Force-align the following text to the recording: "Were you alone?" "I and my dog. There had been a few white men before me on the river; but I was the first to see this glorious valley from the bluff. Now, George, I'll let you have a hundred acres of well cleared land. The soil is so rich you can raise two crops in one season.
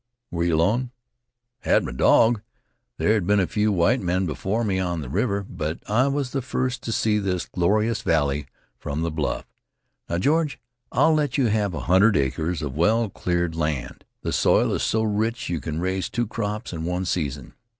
"Were 0.31 0.43
you 0.43 0.55
alone?" 0.55 0.89
"I 1.63 1.73
and 1.73 1.85
my 1.85 1.91
dog. 1.91 2.41
There 2.97 3.13
had 3.13 3.27
been 3.27 3.39
a 3.39 3.45
few 3.45 3.71
white 3.71 4.01
men 4.01 4.25
before 4.25 4.63
me 4.63 4.79
on 4.79 5.01
the 5.01 5.09
river; 5.09 5.45
but 5.47 5.87
I 5.87 6.07
was 6.07 6.31
the 6.31 6.41
first 6.41 6.81
to 6.81 6.91
see 6.91 7.19
this 7.19 7.45
glorious 7.45 8.01
valley 8.01 8.47
from 8.79 9.03
the 9.03 9.11
bluff. 9.11 9.45
Now, 10.09 10.17
George, 10.17 10.59
I'll 10.91 11.13
let 11.13 11.37
you 11.37 11.49
have 11.49 11.75
a 11.75 11.81
hundred 11.81 12.17
acres 12.17 12.63
of 12.63 12.75
well 12.75 13.09
cleared 13.11 13.55
land. 13.55 14.03
The 14.23 14.33
soil 14.33 14.73
is 14.73 14.81
so 14.81 15.03
rich 15.03 15.49
you 15.49 15.59
can 15.61 15.79
raise 15.79 16.09
two 16.09 16.25
crops 16.25 16.73
in 16.73 16.83
one 16.83 17.05
season. 17.05 17.53